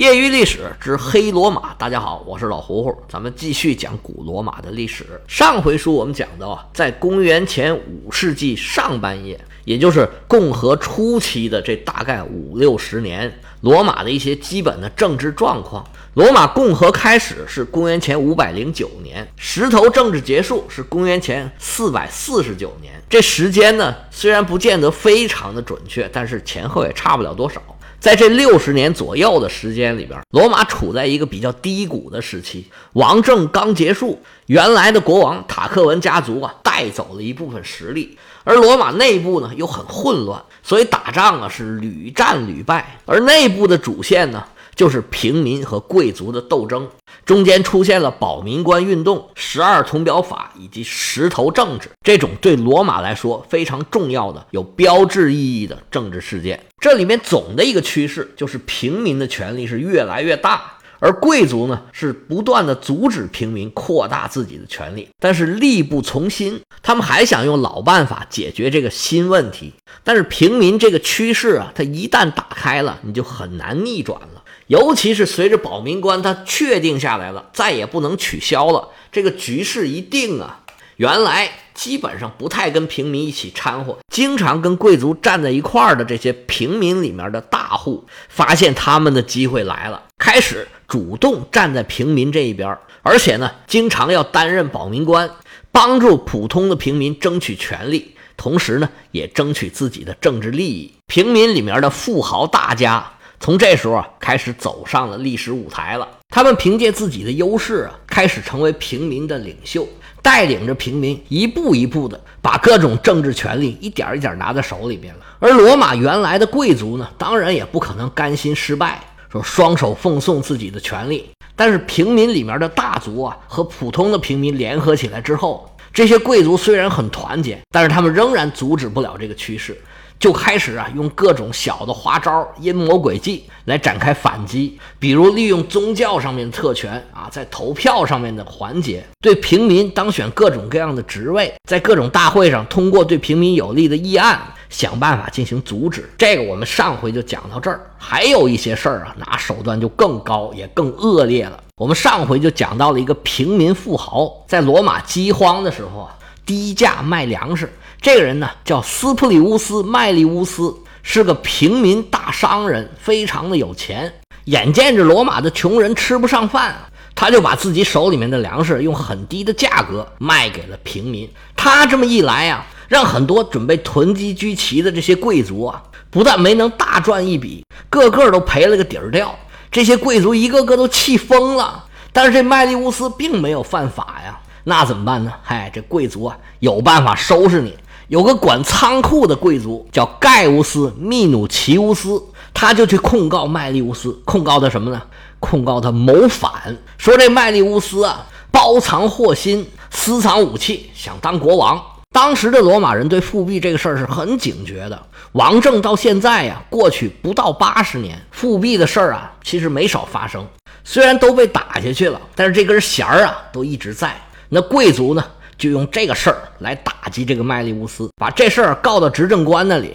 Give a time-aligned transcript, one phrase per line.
[0.00, 5.04] 业余历史之黑罗马，大家好，我是老胡胡，咱们继续讲古罗马的历史。
[5.28, 15.86] 上回书我们讲到啊，在公元前五世纪上半叶，也就是共和初期的这大概五六十年，罗马的一些基本的政治状况。
[16.14, 22.94] 罗马共和开始是公元前五百零九年，石头政治结束是公元前四百四十九年。
[23.10, 27.60] 这时间呢，虽然不见得非常的准确，但是前后也差不了多少。
[28.00, 32.64] 在这六十年左右的时间里边，罗马处在一个比较低谷的时期，
[32.94, 44.42] 王政刚结束，原来的国王塔克文家族啊带走了一部分实力，而罗马内部呢又很混乱，所以打仗啊是屡战屡败，而内部的主线呢。
[44.76, 46.88] 就是平民和贵族的斗争，
[47.30, 56.60] 中间出现了保民官运动、十二铜表法以及石头政治这种对罗马来说非常重要的、有标志意义的政治事件。
[56.80, 69.72] 这里面总的一个趋势就是平民的权力是越来越大，而贵族呢是不断的阻止平民扩大自己的权利，但是力不从心，他们还想用老办法解决这个新问题。
[70.02, 74.39] 但是平民这个趋势啊，它一旦打开了，你就很难逆转了。
[74.66, 80.60] 尤其是随着保民官他确定下来了，再也不能取消了，这个局势一定啊。
[80.96, 95.30] 原来基本上不太跟平民一起掺和，经常跟贵族站在一块儿的这些平民里面的大户，发现他们的机会来了，开始主动站在平民这一边，而且呢，经常要担任保民官，
[95.72, 100.92] 帮助普通的平民争取权利，同时呢，也争取自己的政治利益。
[101.06, 103.14] 平民里面的富豪大家。
[103.40, 106.06] 从这时候啊，开始走上了历史舞台了。
[106.28, 109.88] 他们凭借自己的优势啊，开始成为平民的领袖，
[110.20, 115.20] 带领着平民一步一步的把各种政治权利一点一点拿在手里边了。
[115.38, 119.02] 而罗马原来的贵族呢，当然也不可能甘心失败，
[119.32, 121.30] 说双手奉送自己的权利。
[121.56, 129.76] 但是平民里面的大族啊，和普通的平民联合起来之后，这些贵族虽然很团结，但是他们仍然阻止不了这个趋势。
[130.20, 144.38] 就开始啊，用各种小的花招、阴谋诡计来展开反击，比如利用宗教上面的特权啊，在投票上面的环节，对平民当选各种各样的职位，在各种大会上通过对平民有利的议案，
[144.68, 146.08] 想办法进行阻止。
[146.18, 151.58] 这个我们上回就讲到这儿，还有一些事儿啊，拿手段就更高，也更恶劣了。
[151.76, 156.14] 我们上回就讲到了一个平民富豪，在罗马饥荒的时候啊，
[156.44, 157.72] 低价卖粮食。
[158.00, 164.12] 这个人呢叫斯普里乌斯·麦利乌斯，是个平民大商人，非常的有钱。
[164.44, 166.74] 眼见着罗马的穷人吃不上饭，
[167.14, 171.30] 他就把自己手里面的粮食用很低的价格卖给了平民。
[171.54, 179.38] 他这么一来呀，让很多准备囤积居奇的这些贵族啊，不但没能大赚一笔，个个都赔了个底儿掉。
[179.70, 181.84] 这些贵族一个个都气疯了。
[182.12, 185.32] 但是这麦利乌斯并没有犯法呀，那怎么办呢？
[185.42, 187.76] 嗨，这贵族啊，有办法收拾你。
[188.08, 192.20] 有个管仓库的贵族叫盖乌斯·密努奇乌斯，
[192.52, 195.00] 他就去控告麦利乌斯，控告他什么呢？
[195.38, 201.80] 控告他谋反，说这麦利乌斯啊，包藏祸心，私藏武器，想当国王。
[202.12, 205.00] 当时的罗马人对复辟这个事儿是很警觉的，
[205.32, 210.44] 王政到现在呀，过去不到八十年，复辟的事儿啊，其实没少发生。
[210.82, 214.20] 虽然都被打下去了，但是这根弦儿啊，都一直在。
[214.50, 215.24] 那贵族呢？
[215.56, 219.94] 就用这个事儿来打击这个麦利乌斯，把这事儿告到执政官那里。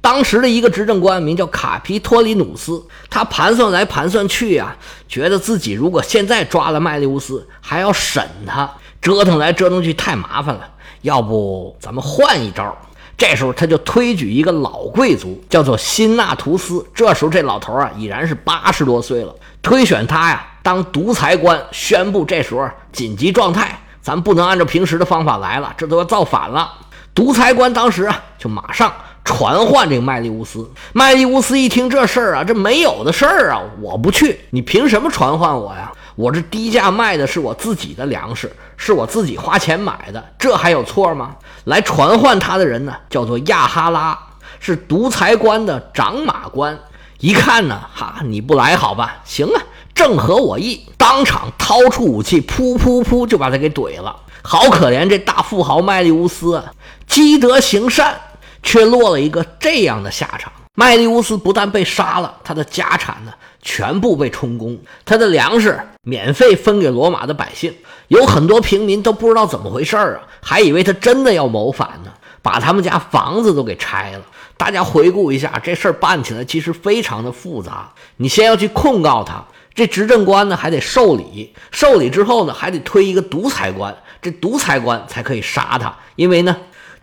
[0.00, 4.76] 当时的一个执政官名叫卡皮托里努斯，他盘算来盘算去呀，
[5.08, 8.68] 觉得自己如果现在抓了麦利乌斯，还要审他，
[9.00, 10.68] 折腾来折腾去太麻烦了。
[11.02, 12.76] 要不咱们换一招？
[13.16, 16.84] 这时候他就推举一个老贵族，叫做辛纳图斯。
[16.92, 19.32] 这时候这老头啊已然是八十多岁了，
[19.62, 23.78] 推选他呀当独裁官，宣布这时候紧急状态。
[24.04, 26.70] 咱不能按照平时的方法来了，这都要造反了。
[27.14, 28.92] 独裁官当时啊，就马上
[29.24, 30.70] 传唤这个麦利乌斯。
[30.92, 35.90] 麦利乌斯一听这事儿啊，这没有的事儿啊，我不去，你凭什么传唤我呀？
[36.16, 41.36] 我这低价卖的是我自己的粮食，是我自己花钱买的，这还有错吗？
[41.64, 44.18] 来传唤他的人呢，叫做亚哈拉，
[44.60, 46.78] 是独裁官的长马官。
[47.20, 49.16] 一看呢，哈，你不来好吧？
[49.24, 49.62] 行啊。
[49.94, 54.14] 正合我意，当场掏出武器，噗噗噗就把他给怼了。
[54.42, 56.62] 好可怜这大富豪麦利乌斯，
[57.06, 58.20] 积德行善，
[58.62, 60.52] 却落了一个这样的下场。
[60.74, 63.32] 麦利乌斯不但被杀了，他的家产呢
[63.62, 67.72] 全部被充公，他的粮食免费分给罗马的百姓。
[68.08, 72.10] 有很多平民都不知道怎么回事啊，还以为他真的要谋反呢。
[72.42, 74.20] 把他们家房子都给拆了。
[74.58, 77.90] 大家回顾一下，这事儿办起来其实非常的复杂。
[78.18, 79.42] 你先要去控告他，
[79.74, 85.94] 这执政官呢还得受理，受理之后呢还得推一个独裁官，这独裁官才可以杀他。
[86.16, 86.56] 因为呢，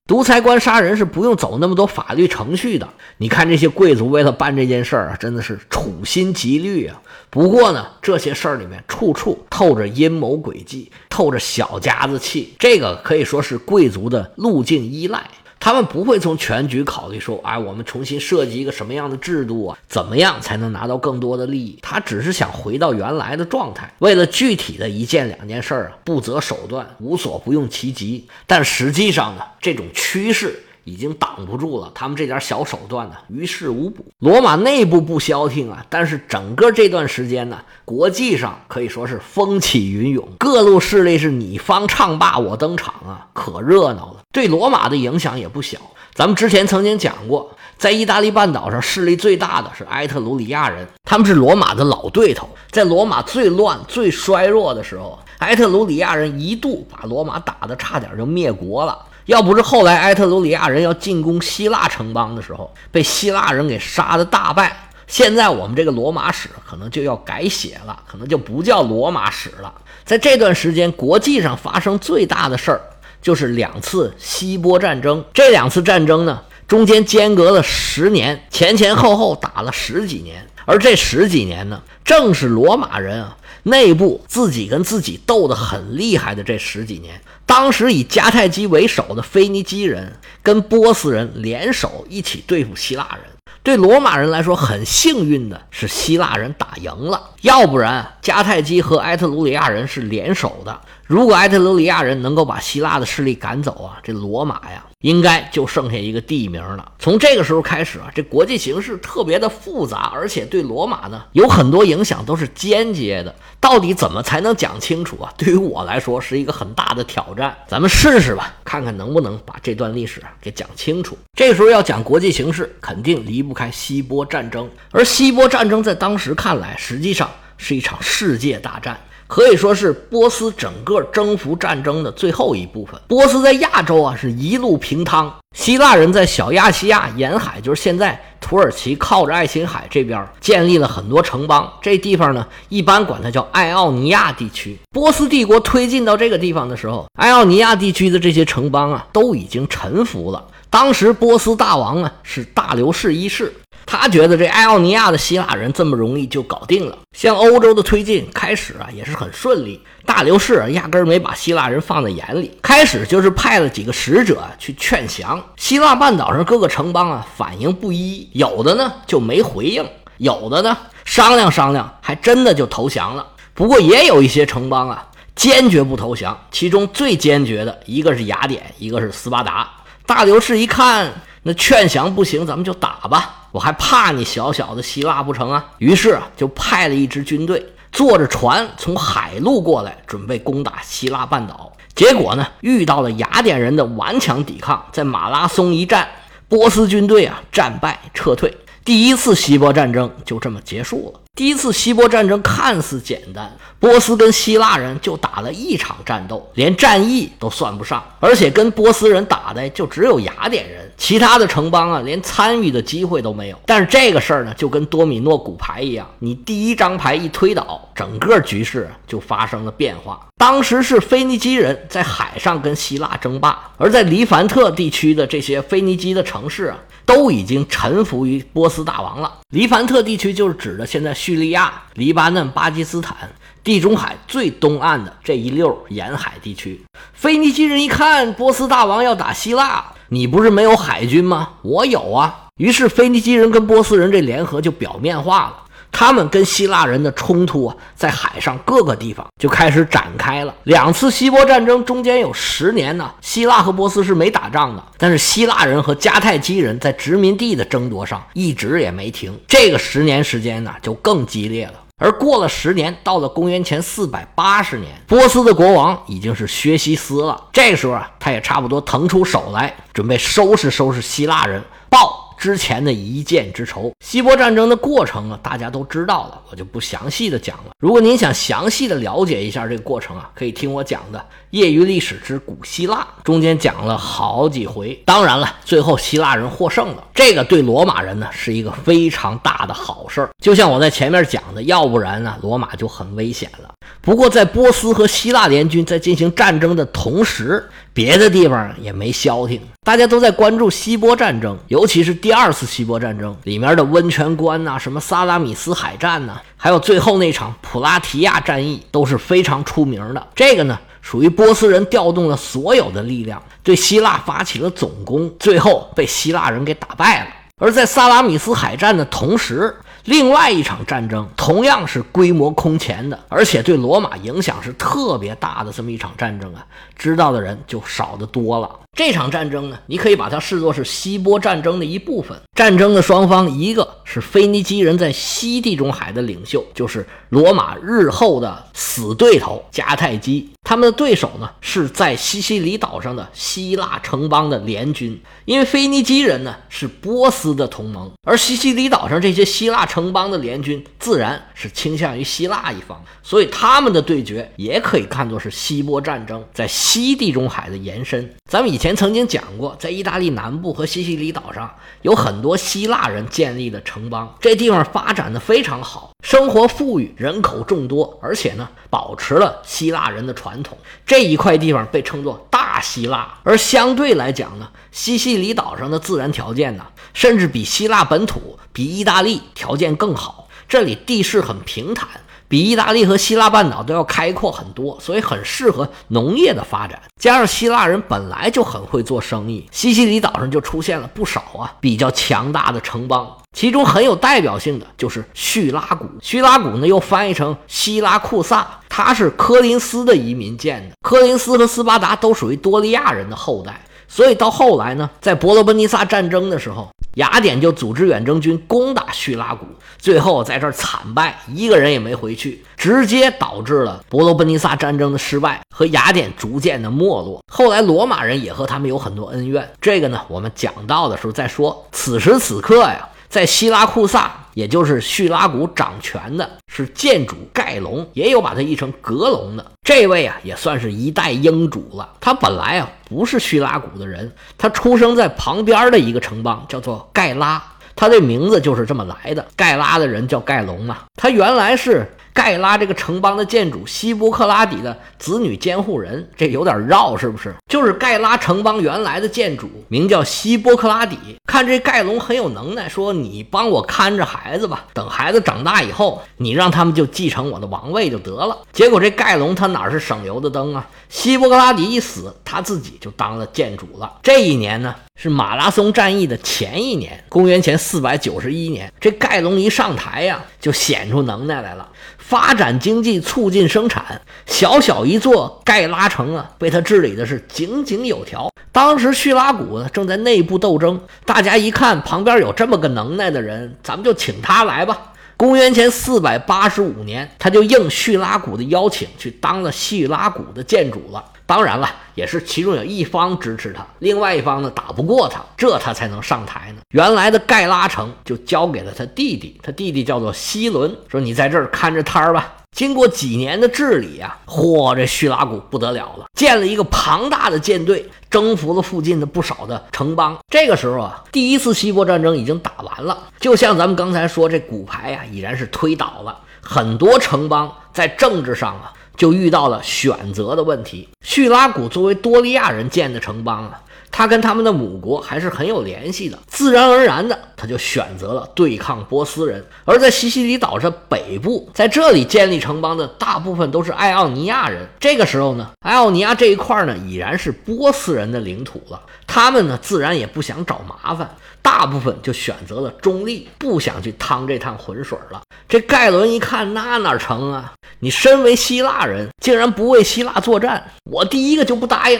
[0.08, 2.88] 独裁官杀人是不用走那么多法律程序的。
[3.18, 7.02] 你看这些贵族为了办这件事儿啊，真的是处心积虑啊。
[7.30, 15.30] 不过呢，这些事儿里面处处透着阴谋诡计，透着小家子气，这个可以说是贵族的路径依赖。
[15.62, 19.78] 他们不会从全局考虑说，哎，我们重新设计一个什么样的制度啊？
[19.88, 21.78] 怎么样才能拿到更多的利益？
[21.84, 28.28] 他只是想回到原来的状态，为了具体的一件两件事儿啊，不择手段，无所不用其极。
[28.48, 30.64] 但实际上呢，这种趋势。
[30.84, 34.06] 已经挡不住了，他们这点小手段呢，于事无补。
[34.20, 44.18] 罗马内部不消停啊，但是整个这段时间呢，国际上可以说是风起云涌，各路势力是你方唱罢我登场啊，可热闹了。
[44.32, 45.78] 对罗马的影响也不小。
[46.14, 52.50] 咱们之前曾经讲过，在意大利半岛上势力最大的是埃特鲁里亚人，他们是罗马的老对头。
[52.70, 58.98] 在罗马最乱、最衰弱的时候，埃特鲁里亚人一度把罗马打得差点就灭国了。
[59.32, 69.74] 要不是后来埃特鲁里亚人要进攻希腊城邦的时候，被希腊人给杀的大败，现在我们这个罗马史可能就要改写了，可能就不叫罗马史了。
[70.04, 72.82] 在这段时间，国际上发生最大的事儿
[73.22, 75.24] 就是两次希波战争。
[75.34, 80.46] 这两次战争呢，中间间隔了十年，前前后后打了十几年。
[80.66, 87.22] 而这十几年呢，正是罗马人啊内部自己跟自己斗得很厉害的这十几年。
[87.46, 93.26] 当时以迦太基为首的腓尼基人跟波斯人联手一起对付希腊人。
[93.64, 100.82] 对罗马人来说，很幸运的是希腊人打赢了，要不然迦太基和埃特鲁里亚人是联手的。
[101.06, 106.92] 如果埃特鲁里亚人能够把希腊的势力赶走啊，这罗马呀，应该就剩下一个地名了。
[106.98, 113.36] 从这个时候开始啊，这国际形势特别的复杂，而且对罗马呢有很多影响都是间接的。
[113.60, 115.34] 到底怎么才能讲清楚啊？
[115.38, 117.56] 对于我来说是一个很大的挑战。
[117.68, 121.18] 咱们试试吧，看看能不能把这段历史给讲清楚。
[121.36, 124.70] 这个时候要讲国际形势，肯定离不开希波战争。
[124.92, 129.00] 而希波战争在当时看来，实际上是一场世界大战。
[129.32, 133.00] 可以说是波斯整个征服战争的最后一部分。
[133.08, 141.72] 波斯在亚洲啊是一路平汤，希腊人在小亚细亚沿海，就是现在土耳其靠着爱琴海这边建立了很多城邦。
[141.82, 144.78] 这地方呢，一般管它叫爱奥尼亚地区。
[144.92, 150.46] 波斯帝国推进到这个地方的时候，爱奥尼亚地区的这些城邦啊都已经臣服了。
[150.70, 153.54] 当时波斯大王啊是大流士一世。
[153.86, 159.82] 他觉得这爱奥尼亚的希腊人这么容易就搞定了，向欧洲的推进开始啊也是很顺利。
[160.06, 165.42] 大流士压根儿没把希腊人放在眼里，开始就是派了几个使者去劝降。
[165.58, 169.86] 希腊半岛上各个城邦啊反应不一，有的呢就没回应，
[170.18, 173.26] 有的呢商量商量，还真的就投降了。
[173.54, 175.06] 不过也有一些城邦啊
[175.36, 179.70] 坚决不投降，其中最坚决的一个是雅典，一个是斯巴达。
[180.06, 181.12] 大流士一看
[181.44, 183.41] 那劝降不行，咱们就打吧。
[183.52, 185.66] 我还怕你小小的希腊不成啊？
[185.78, 191.72] 于是啊，就派了一支军队，坐着船从海路过来，准备攻打希腊半岛。
[191.94, 196.08] 结果呢，遇到了雅典人的顽强抵抗，在马拉松一战，
[196.48, 198.56] 波斯军队啊战败撤退。
[198.84, 201.21] 第一次希波战争就这么结束了。
[201.34, 203.50] 第一次希波战争看似简单，
[203.80, 213.58] 波斯跟希腊人就打了一场战斗，连战役都算不上，而且跟波斯人打的就只有雅典人，其他的城邦啊连参与的机会都没有。
[213.66, 220.20] 但是这个事儿呢，就跟多米诺骨牌一样，你第一张牌一推倒，整个局势就发生了变化。
[220.42, 226.80] 当时是腓尼基人在海上跟希腊争霸，而在黎凡特地区的这些腓尼基的城市啊。
[227.04, 229.40] 都已经臣服于波斯大王了。
[229.50, 233.18] 黎凡特地区就是指的现在叙利亚、黎巴嫩、巴基斯坦、
[233.64, 236.82] 地中海最东岸的这一溜沿海地区。
[237.14, 241.50] 腓尼基人一看波斯大王要打希腊，你不是没有海军吗？
[241.64, 242.48] 我有啊。
[242.58, 245.61] 于是腓尼基人跟波斯人这联合就表面化了。
[245.92, 250.54] 他们跟希腊人的冲突啊，在海上各个地方就开始展开了。
[250.64, 254.84] 两次希波战争中间有十年呢，希腊和波斯是没打仗的。
[254.98, 259.38] 但是希腊人和迦太基人在殖民地的争夺上一直也没停。
[259.48, 261.74] 这个十年时间呢，就更激烈了。
[261.98, 267.40] 而过了十年，到了公元前四百八十年，波斯的国王已经是薛西斯了。
[267.54, 272.21] 这时候啊，他也差不多腾出手来，准备收拾收拾希腊人，报。
[272.42, 273.94] 之前的一箭之仇。
[274.04, 277.72] 希波战争的过程啊，大家都知道了，我就不详细的讲了。
[277.80, 281.20] 如果您想详细的了解一下这个过程啊，可以听我讲的
[281.52, 285.00] 《业余历史之古希腊》，中间讲了好几回。
[285.06, 290.30] 当然了，最后希腊人获胜了，这个对罗马人呢是一个非常大的好事儿。
[290.42, 293.70] 就像我在前面讲的，要不然呢，罗马就很危险了。
[294.02, 310.28] 不过，在波斯和希腊联军在进行战争的同时，别的地方也没消停，大家都在关注希波战争，尤其是第二次希波战争里面的温泉关呐，什么萨拉米斯海战呐，还有最后那场普拉提亚战役都是非常出名的。
[310.34, 317.28] 这个呢，属于波斯人调动了所有的力量，对希腊发起了总攻，最后被希腊人给打败了。
[317.60, 326.66] 而在萨拉米斯海战的同时，另外一场战争同样是规模空前的，而且对罗马影响是特别大的这么一场战争啊，
[326.96, 328.70] 知道的人就少得多了。
[328.98, 332.38] 这场战争呢，你可以把它视作是希波战争的一部分。
[332.54, 345.18] 战争的双方，一个是腓尼基人在西地中海的领袖，就是罗马日后的死对头迦太基；他们的对手呢，是在西西里岛上的希腊城邦的联军。
[345.46, 358.32] 因为腓尼基人呢是波斯的同盟，而西西里岛上这些希腊城邦的联军自然是倾向于希腊一方，所以他们的对决也可以看作是希波战争在西地中海的延伸。
[358.48, 370.78] 咱们以前曾经讲过，在意大利南部和西西里岛上有很多希腊人建立的城邦，这地方发展的非常好，生活富裕，人口众多，而且呢保持了希腊人的传统。
[371.04, 380.48] 这一块地方被称作大希腊，而相对来讲呢，西西里岛上的自然条件呢，甚至比希腊本土、比意大利条件更好。
[380.72, 382.08] 这里地势很平坦。
[382.48, 387.02] 比意大利和希腊半岛都要开阔很多，所以很适合农业的发展。
[387.20, 393.30] 加上希腊人本来就很会做生意，西西里岛上就出现了不少啊比较强大的城邦。
[393.54, 396.06] 其中很有代表性的就是叙拉古。
[396.22, 400.96] 叙拉古呢又翻译成希拉库萨，他是科林斯的移民建的。
[401.02, 403.82] 科林斯和斯巴达都属于多利亚人的后代，
[404.14, 406.90] 所以到后来呢，在伯罗奔尼撒战争的时候。
[407.16, 409.66] 雅典就组织远征军攻打叙拉古，
[409.98, 417.44] 最后在这儿惨败，一个人也没回去，直接导致了伯罗奔尼撒战争的失败和雅典逐渐的没落。
[417.52, 421.86] 后来罗马人也和他们有很多恩怨，这个呢，我们讲到的时候再说。
[421.92, 423.06] 此时此刻呀。
[423.32, 432.10] 在希拉库萨，也就是叙拉古掌权的是建主盖隆，也有把他译成格隆的这位啊，也算是一代英主了。
[432.20, 437.64] 他本来啊不是叙拉古的人，他出生在旁边的一个城邦，叫做盖拉，
[437.96, 439.48] 他的名字就是这么来的。
[439.56, 442.06] 盖拉的人叫盖隆嘛，他原来是。
[442.34, 447.54] 盖拉这个城邦的建主希波克拉底的子女监护人，这有点绕，是不是？
[447.68, 451.18] 就是盖拉城邦原来的建主，名叫希波克拉底。
[451.46, 458.58] 看这盖隆很有能耐，说你帮我看着孩子吧，等孩子长大以后，你让他们就继承我的王位就得了。
[458.72, 460.88] 结果这盖隆他哪是省油的灯啊？
[461.10, 464.20] 希波克拉底一死，他自己就当了建主了。
[464.24, 468.92] 这一年呢，是马拉松战役的前一年，公元前四百九十一年。
[469.00, 471.88] 这盖隆一上台呀，就显出能耐来了。
[472.18, 478.50] 发展经济，促进生产，小小一座盖拉城啊，被他治理的是井井有条。
[478.72, 485.14] 当时叙拉古呢正在内部斗争，大家一看旁边有这么个能耐的人，咱们就请他来吧。
[485.38, 491.24] 公元前四百八十五年，他就应叙拉古的邀请去当了叙拉古的建主了。
[491.52, 496.80] 当然了，也是其中有一方支持他，另外一方呢打不过他，这他才能上台呢。
[496.94, 502.54] 原来的盖拉城就交给了他弟弟，他弟弟叫做希伦，说你在这儿看着摊儿吧。
[502.74, 510.38] 经过几年的治理啊，嚯，这叙拉古不得了了，建了一个庞大的舰队，征服了附近的不少的城邦。
[510.50, 518.94] 这个时候啊，第一次希波战争已经打完了，就像咱们刚才说，这骨牌呀已然是推倒了，很多城邦在政治上啊。
[519.22, 521.08] 就遇到了选择的问题。
[521.24, 523.80] 叙拉古作为多利亚人建的城邦啊，
[524.12, 529.66] 他跟他们的母国还是很有联系的，自然而然的他就选择了对抗波斯人。
[529.86, 534.88] 而在西西里岛上北部，在这里建立城邦的大部分都是爱奥尼亚人。
[535.00, 541.30] 这个时候呢，爱奥尼亚这一块呢已然是波斯人的领土了，他们呢自然也不想找麻烦。
[541.64, 545.42] 大部分就选择了中立，不想去趟这趟浑水了。
[545.70, 547.74] 这盖伦一看，那哪成啊？
[548.00, 552.20] 你身为希腊人，竟然不为希腊作战，我第一个就不答应。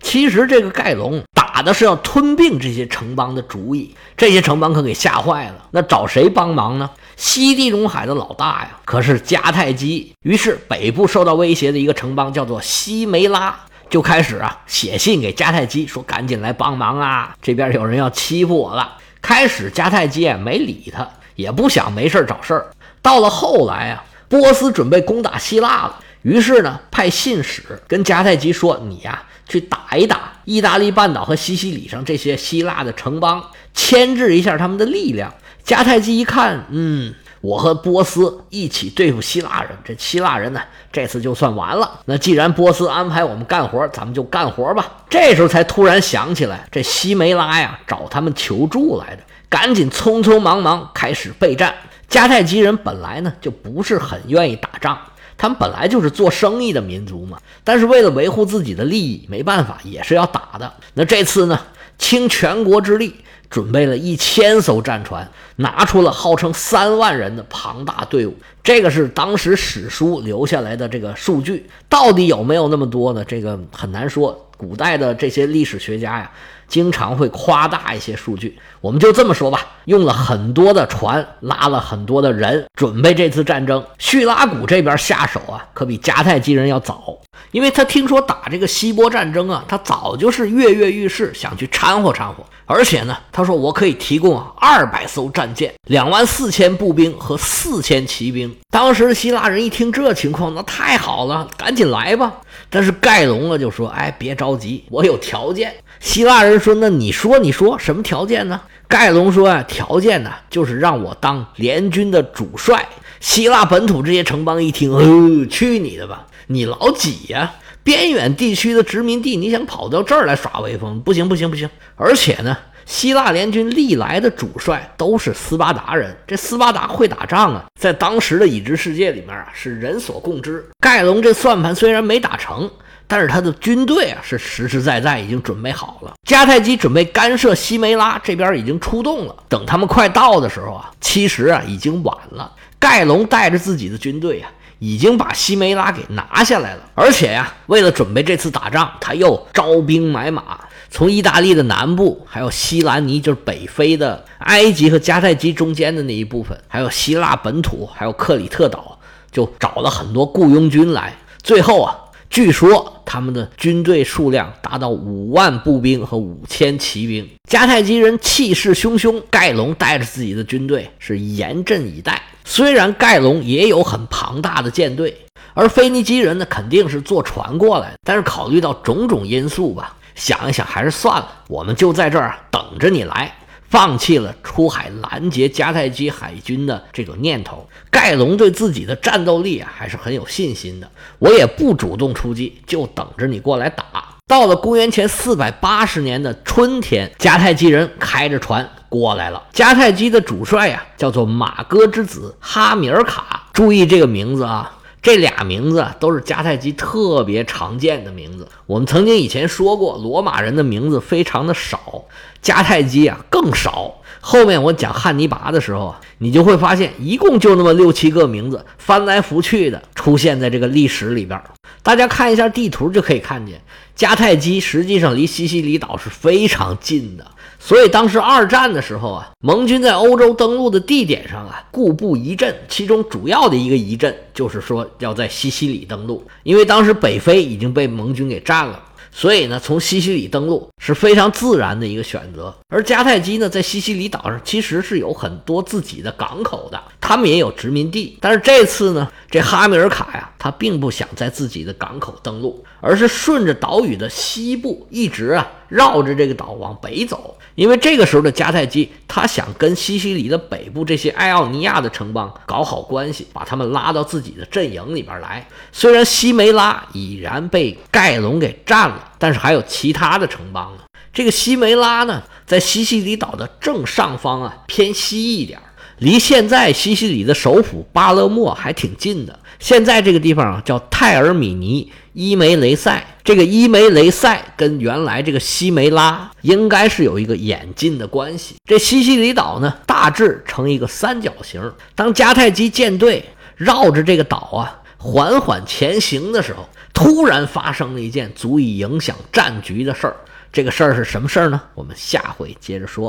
[0.00, 5.66] 其实这个盖隆打的是要吞并这些城邦的主意，这些城邦可给吓坏了。
[5.72, 6.88] 那找谁帮忙呢？
[7.16, 10.12] 西地中海的老大呀，可是迦太基。
[10.22, 13.54] 于是北部受到威胁的一个城邦叫做西梅拉。
[13.90, 17.34] 就开始啊，写信给迦太基说：“赶紧来帮忙啊！
[17.40, 22.66] 这边有人要欺负我了。”开始迦太基啊没理他，也不想没事找事儿。
[23.00, 33.42] 到了后来啊，波斯准备攻打希腊了，于是呢派信使跟迦太基说：“你呀去打一打意大利半岛和西西里上这些希腊的城邦，
[33.74, 35.32] 牵制一下他们的力量。”
[35.64, 37.14] 迦太基一看，嗯。
[37.40, 40.60] 我和波斯一起对付希腊人，这希腊人呢，
[40.90, 42.00] 这次就算完了。
[42.06, 44.84] 那既然波斯安排我们干活，咱们就干活吧。
[45.08, 51.72] 这时候才突然想起来，这西梅拉呀找他们求助来的，赶紧匆匆忙忙开始备战。
[52.10, 54.98] 迦太基人本来呢就不是很愿意打仗，
[55.38, 57.38] 他们本来就是做生意的民族嘛。
[57.64, 60.70] 但是为了维护自己的利益，没办法，也是要打的。
[60.92, 61.58] 那这次呢，
[61.96, 63.14] 倾全国之力。
[63.50, 65.26] 准备了一千艘战船，
[65.56, 68.36] 拿出了号称三万人的庞大队伍。
[68.62, 73.24] 这个是当时史书留下来的这个数据，到底有没有那么多呢？
[73.24, 74.38] 这个很难说。
[74.58, 76.30] 古代的这些历史学家呀，
[76.68, 78.58] 经常会夸大一些数据。
[78.80, 83.84] 我们就这么说吧，用了很多的船，拉了很多的人，准备这次战争。
[83.98, 87.18] 叙拉古这边下手啊，可比迦太基人要早，
[87.50, 92.44] 因为他听说打这个希波战争啊，他早就是跃跃欲试，想去掺和掺和。
[92.66, 98.54] 而且呢，他说我可以提供二百艘战舰、两万四千步兵和四千骑兵。
[98.70, 102.34] 当时希腊人一听这情况，那太好了，赶紧来吧。
[102.68, 112.88] 但是盖隆啊就说：“哎，别着急，我有条件。”希腊人说：“那你说，你说什么条件呢？”盖隆说：“啊，条件呢，就是让我当联军的主帅。”
[113.20, 116.26] 希腊本土这些城邦一听：“哦，去你的吧！
[116.46, 117.52] 你老几呀？
[117.82, 121.00] 边远地区的殖民地，你想跑到这儿来耍威风？
[121.00, 121.68] 不行，不行，不行！
[121.96, 122.56] 而且呢。”
[122.88, 130.64] 希腊联军历来的主帅都是斯巴达人，这斯巴达会打仗啊，在当时的已知世界里面啊是人所共知。
[130.80, 132.70] 盖隆这算盘虽然没打成，
[133.08, 136.12] 但是他的军队啊是实实在在已经准备好了。
[136.28, 142.52] 迦太基准备干涉西梅拉这边已经出动了，等他们快到的时候啊，其实啊已经晚了。
[142.78, 144.48] 盖隆带着自己的军队啊，
[144.78, 150.60] 已经把西梅拉给拿下来了，而且呀，为了准备这次打仗，他又招兵买马。
[150.90, 158.98] 从意大利的南部，还有西兰尼，就是北非的埃及和迦太基中间的那一部分，还有希腊本土，还有克里特岛，
[159.30, 161.14] 就找了很多雇佣军来。
[161.42, 161.94] 最后啊，
[162.30, 167.28] 据说他们的军队数量达到五万步兵和五千骑兵。
[167.48, 172.22] 迦太基人气势汹汹，盖隆带着自己的军队是严阵以待。
[172.44, 175.16] 虽然盖隆也有很庞大的舰队，
[175.54, 179.96] 而腓尼基人呢肯定是坐船过来，但是考虑到种种因素吧。
[180.14, 183.32] 想一想，还是算了，我们就在这儿等着你来，
[183.68, 187.68] 放弃了出海拦截迦太基海军的这个念头。
[187.90, 193.84] 盖隆对自己的战斗力啊还是很有信心的，我也不主动出击，就等着你过来打。
[194.26, 199.42] 到了公元前四百八十年的春天，迦太基人开着船过来了。
[199.54, 204.77] 迦太基的主帅呀，叫做马哥之子哈米尔卡，注意这个名字啊。
[205.00, 208.48] 这俩名字都是迦太基特别常见的名字。
[208.66, 212.04] 我们曾经以前说过，罗马人的名字非常的少，
[212.42, 213.94] 迦太基啊更少。
[214.20, 221.40] 后面我讲汉尼拔的时候啊，你就会发现，一共就那么六七个名字，翻来覆去的出现在这个历史里边。
[221.84, 223.62] 大家看一下地图就可以看见，
[223.96, 227.24] 迦太基实际上离西西里岛是非常近的。
[227.58, 238.84] 所以当时二战的时候啊，盟军在欧洲登陆的地点上啊，固布一阵，其中主要的一个一阵就是说要在西西里登陆，因为当时北非已经被盟军给占了。
[239.10, 242.54] 所以呢，从西西里登陆是非常自然的一个选择。
[242.68, 248.16] 而迦太基呢，在西西里岛上其实是有很多自己的港口的，他们也有殖民地。
[248.20, 257.36] 但是这次呢，这哈米尔卡呀，他并不想在自己的港口登陆，而是顺着岛屿的西部一直啊绕着这个岛往北走。
[257.54, 265.48] 因为这个时候的迦太基，他想跟西西里的北部这些爱奥尼亚的城邦搞好关系，把他们拉到自己的阵营里边来。
[265.72, 270.82] 虽然西梅拉已然被盖隆给占了，但是还有其他的城邦呢。
[271.12, 275.58] 这个西梅拉呢，在西西里岛的正上方啊，偏西一点，
[275.98, 279.36] 离现在西西里的首府巴勒莫还挺近的。
[279.58, 283.04] 现在这个地方啊，叫泰尔米尼伊梅雷塞。
[283.24, 288.54] 这个伊梅雷塞跟原来这个西梅拉应该是有一个演进的关系。
[288.64, 291.72] 这西西里岛呢，大致成一个三角形。
[291.94, 293.22] 当迦太基舰队
[293.54, 300.16] 绕着这个岛啊缓缓前行的时候，突然发生了一件足以影响战局的事儿。
[300.50, 301.60] 这个事儿是什么事儿呢？
[301.74, 303.06] 我们下回接着说。